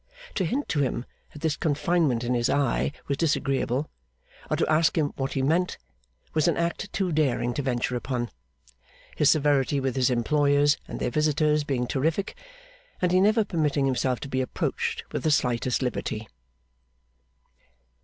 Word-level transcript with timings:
To 0.33 0.45
hint 0.45 0.67
to 0.69 0.79
him 0.79 1.05
that 1.31 1.43
this 1.43 1.55
confinement 1.55 2.23
in 2.23 2.33
his 2.33 2.49
eye 2.49 2.91
was 3.07 3.17
disagreeable, 3.17 3.91
or 4.49 4.57
to 4.57 4.65
ask 4.67 4.97
him 4.97 5.09
what 5.15 5.33
he 5.33 5.43
meant, 5.43 5.77
was 6.33 6.47
an 6.47 6.57
act 6.57 6.91
too 6.91 7.11
daring 7.11 7.53
to 7.53 7.61
venture 7.61 7.95
upon; 7.95 8.31
his 9.15 9.29
severity 9.29 9.79
with 9.79 9.95
his 9.95 10.09
employers 10.09 10.75
and 10.87 10.99
their 10.99 11.11
visitors 11.11 11.63
being 11.63 11.85
terrific, 11.85 12.35
and 12.99 13.11
he 13.11 13.21
never 13.21 13.45
permitting 13.45 13.85
himself 13.85 14.19
to 14.21 14.27
be 14.27 14.41
approached 14.41 15.03
with 15.11 15.21
the 15.21 15.29
slightest 15.29 15.83
liberty. 15.83 16.27